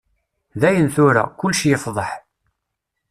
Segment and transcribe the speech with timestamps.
[0.61, 2.11] Dayen tura, kullec yefḍeḥ.